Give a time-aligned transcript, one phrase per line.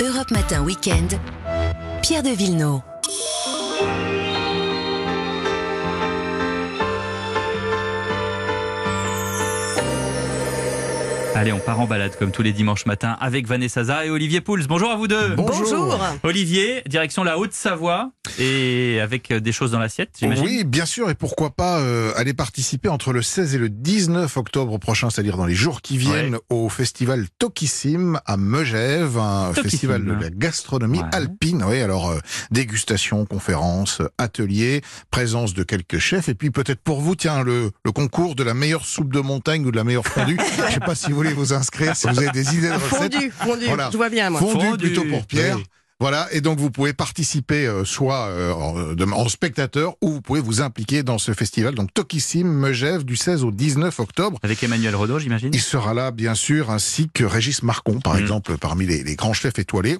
[0.00, 1.18] Europe Matin Weekend,
[2.02, 2.82] Pierre de Villeneuve.
[11.34, 14.40] Allez, on part en balade comme tous les dimanches matins avec Vanessa Zah et Olivier
[14.40, 14.66] Pouls.
[14.68, 15.34] Bonjour à vous deux.
[15.36, 15.98] Bonjour.
[16.22, 20.44] Olivier, direction la Haute-Savoie et avec des choses dans l'assiette, j'imagine.
[20.44, 24.36] Oui, bien sûr, et pourquoi pas euh, aller participer entre le 16 et le 19
[24.36, 26.40] octobre prochain, c'est-à-dire dans les jours qui viennent, Ouais.
[26.50, 29.62] au festival Tokissim à Megève, un Tokissim.
[29.70, 31.04] festival de la gastronomie Ouais.
[31.12, 31.64] alpine.
[31.66, 32.18] Oui, alors euh,
[32.50, 37.92] dégustation, conférences, ateliers, présence de quelques chefs, et puis peut-être pour vous, tiens, le, le
[37.92, 40.38] concours de la meilleure soupe de montagne ou de la meilleure fondue.
[40.68, 43.12] Je sais pas si vous voulez vous inscrire, si vous avez des idées de recettes.
[43.14, 43.88] Fondu, fondu, Voilà.
[43.92, 44.40] je vois bien moi.
[44.40, 44.84] Fondu, Fondu.
[44.86, 45.56] plutôt pour Pierre.
[45.56, 45.64] Oui.
[46.00, 50.20] Voilà, et donc vous pouvez participer euh, soit euh, en, de- en spectateur ou vous
[50.20, 51.74] pouvez vous impliquer dans ce festival.
[51.74, 54.38] Donc Tokissim, Megève, du 16 au 19 octobre.
[54.44, 55.50] Avec Emmanuel Rodot, j'imagine?
[55.52, 58.20] Il sera là, bien sûr, ainsi que Régis Marcon, par Mhm.
[58.20, 59.98] exemple, parmi les, les grands chefs étoilés.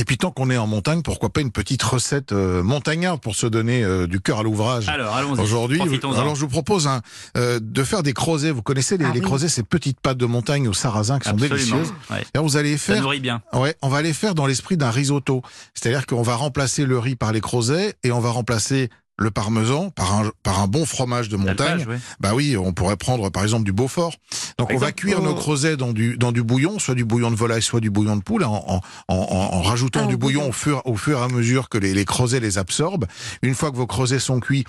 [0.00, 3.34] Et puis tant qu'on est en montagne, pourquoi pas une petite recette euh, montagnarde pour
[3.34, 5.40] se donner euh, du cœur à l'ouvrage Alors, allons-y.
[5.40, 7.02] Aujourd'hui, alors je vous propose un,
[7.36, 8.50] euh, de faire des creusets.
[8.52, 9.26] Vous connaissez les, Ah les oui.
[9.26, 11.56] creusets, ces petites pâtes de montagne au sarrasin qui sont Absolument.
[11.56, 11.92] délicieuses.
[12.10, 12.24] Ouais.
[12.32, 13.42] Alors, vous allez Ça faire nourrit bien.
[13.52, 15.42] Ouais, on va les faire dans l'esprit d'un risotto.
[15.74, 19.90] C'est-à-dire qu'on va remplacer le riz par les creusets et on va remplacer le parmesan
[19.90, 21.86] par un, par un bon fromage de montagne.
[22.20, 24.14] Bah oui, on pourrait prendre par exemple du Beaufort.
[24.58, 25.34] Donc Par on va cuire nos oh.
[25.34, 28.22] creusets dans du, dans du bouillon, soit du bouillon de volaille, soit du bouillon de
[28.22, 30.48] poule, en, en, en, en rajoutant Ah, du au bouillon bouillon.
[30.50, 33.06] au fur, au fur et à mesure que les, les creusets les absorbent.
[33.42, 34.64] Une fois que vos creusets sont cuits,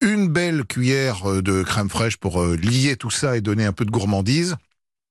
[0.00, 3.72] une belle cuillère euh, de crème fraîche pour euh, lier tout ça et donner un
[3.72, 4.56] peu de gourmandise.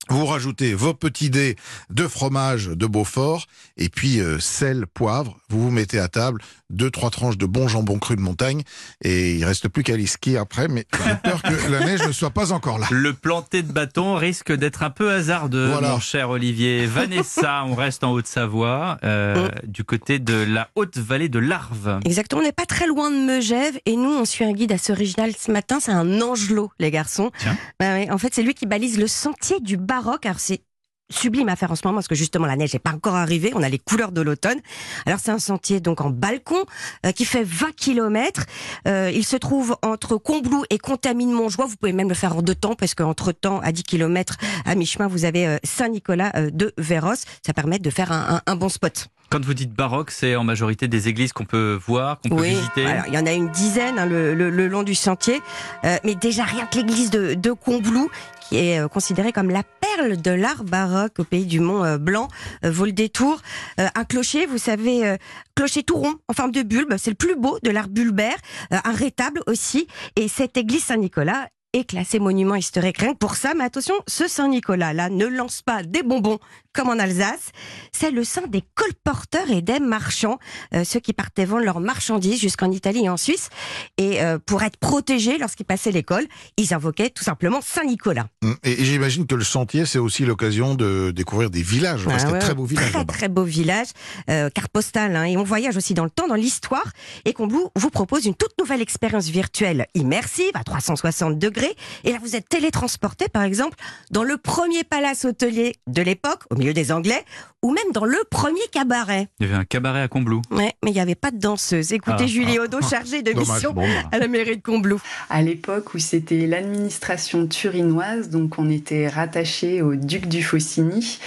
[0.10, 1.56] Vous rajoutez vos petits dés
[1.90, 3.46] de fromage de Beaufort
[3.78, 5.38] et puis euh, sel, poivre.
[5.50, 8.62] Vous vous mettez à table deux trois tranches de bon jambon cru de montagne
[9.02, 10.68] et il reste plus qu'à aller skier après.
[10.68, 12.88] Mais j'ai peur que la neige ne soit pas encore là.
[12.92, 15.92] Le planter de bâton risque d'être un peu hasardeux, Voilà.
[15.92, 16.86] mon cher Olivier.
[16.86, 22.00] Vanessa, on reste en Haute-Savoie, euh, du côté de la haute vallée de l'Arve.
[22.06, 24.92] Exactement, on n'est pas très loin de Megève et nous on suit un guide assez
[24.92, 27.32] original ce matin, c'est un angelot les garçons.
[27.40, 27.58] Tiens.
[27.80, 30.62] Bah ouais, en fait c'est lui qui balise le sentier du baroque, alors c'est
[31.10, 33.52] sublime à faire en ce moment parce que justement la neige n'est pas encore arrivée,
[33.56, 34.60] on a les couleurs de l'automne.
[35.06, 36.66] Alors c'est un sentier donc en balcon
[37.06, 38.44] euh, qui fait 20 km.
[38.86, 41.66] il se trouve entre Combloux et Contamine-Montjoie.
[41.66, 44.36] Vous pouvez même le faire en deux temps parce qu'entre temps à 10 km
[44.66, 47.16] à mi-chemin vous avez euh, Saint-Nicolas euh, de Véros.
[47.46, 49.08] Ça permet de faire un- un- un bon spot.
[49.30, 52.50] Quand vous dites baroque, c'est en majorité des églises qu'on peut voir, qu'on peut Oui,
[52.56, 52.86] visiter.
[52.86, 55.42] alors, il y en a une dizaine hein, le, le- le long du sentier,
[55.86, 58.10] Euh, mais déjà rien que l'église de, de Combloux,
[58.48, 59.64] qui est euh, considérée comme la
[60.04, 62.28] de l'art baroque au pays du Mont euh, Blanc,
[62.64, 63.42] euh, vaut le détour.
[63.80, 65.18] Euh, un clocher, vous savez,
[65.56, 68.38] clocher tout rond en forme de bulbe, c'est le plus beau de l'art bulbaire,
[68.72, 73.54] un rétable aussi, et cette église Saint-Nicolas est classée monument historique rien que pour ça.
[73.56, 76.40] Mais attention, ce Saint-Nicolas là ne lance pas des bonbons
[76.74, 77.52] comme en Alsace.
[77.92, 80.38] C'est le saint des colporteurs et des marchands,
[80.76, 83.50] euh, ceux qui partaient vendre leurs marchandises jusqu'en Italie et en Suisse.
[83.98, 88.28] Et euh, pour être protégés lorsqu'ils passaient l'école, ils invoquaient tout simplement Saint-Nicolas.
[88.64, 92.06] Et, et j'imagine que le sentier, c'est aussi l'occasion de découvrir des villages.
[92.08, 93.88] Ah ouais, très beaux villages Très très beau village,
[94.30, 96.86] euh, carte postale, hein, et on voyage aussi dans le temps, dans l'histoire.
[97.26, 101.57] Et Combloux vous propose une toute nouvelle expérience virtuelle immersive à 360 degrés.
[102.04, 103.78] Et là, vous êtes télétransporté, par exemple,
[104.12, 107.24] dans le premier palace hôtelier de l'époque, au milieu des Anglais,
[107.64, 109.28] ou même dans le premier cabaret.
[109.40, 110.42] Il y avait un cabaret à Combloux.
[110.52, 111.92] Ouais, mais il n'y avait pas de danseuse.
[111.92, 113.50] Écoutez Ah, Julie Odo, chargée de Dommage.
[113.50, 114.10] mission Bon, bah.
[114.12, 115.02] à la mairie de Combloux.
[115.30, 121.20] à l'époque où c'était l'administration turinoise, donc on était rattaché au duc du Faucigny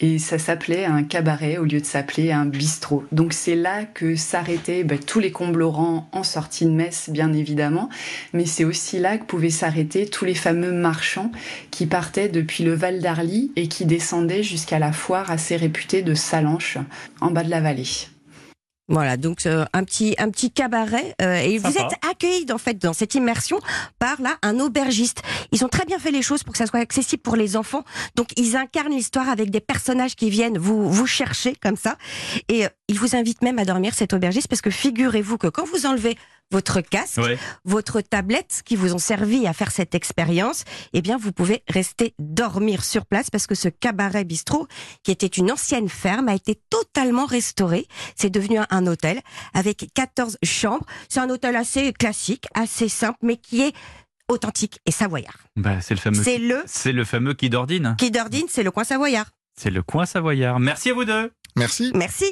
[0.00, 3.04] et ça s'appelait un cabaret au lieu de s'appeler un bistrot.
[3.12, 7.88] Donc c'est là que s'arrêtaient bah, tous les comblorants en sortie de messe, bien évidemment,
[8.32, 11.32] mais c'est aussi là que pouvaient s'arrêter tous les fameux marchands
[11.70, 16.14] qui partaient depuis le Val d'Arly et qui descendaient jusqu'à la foire assez réputée de
[16.14, 16.78] Salanches,
[17.20, 18.08] en bas de la vallée.
[18.88, 22.78] Voilà, donc euh, un petit un petit cabaret euh, et vous êtes accueillis en fait
[22.78, 23.60] dans cette immersion
[23.98, 25.22] par là un aubergiste.
[25.52, 27.84] Ils ont très bien fait les choses pour que ça soit accessible pour les enfants.
[28.16, 31.96] Donc ils incarnent l'histoire avec des personnages qui viennent vous vous chercher comme ça
[32.48, 35.66] et euh, ils vous invitent même à dormir cet aubergiste parce que figurez-vous que quand
[35.66, 36.16] vous enlevez
[36.50, 37.38] votre casque, Ouais.
[37.64, 40.64] votre tablette qui vous ont servi à faire cette expérience,
[40.94, 44.66] eh bien, vous pouvez rester dormir sur place parce que ce cabaret bistrot,
[45.02, 47.86] qui était une ancienne ferme, a été totalement restauré.
[48.16, 49.20] C'est devenu un, un hôtel
[49.52, 50.86] avec 14 chambres.
[51.08, 53.74] C'est un hôtel assez classique, assez simple, mais qui est
[54.28, 55.36] authentique et savoyard.
[55.56, 56.22] Bah, c'est le fameux.
[56.22, 57.94] C'est le C'est le fameux qui d'ordine.
[57.98, 59.26] qui d'ordine, c'est le coin savoyard.
[59.58, 60.60] C'est le coin savoyard.
[60.60, 61.32] Merci à vous deux.
[61.56, 61.90] Merci.
[61.94, 62.26] Merci.